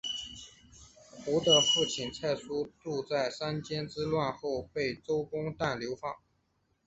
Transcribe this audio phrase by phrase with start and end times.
[1.23, 6.11] 胡的父亲蔡叔度在三监之乱后被周公旦流放。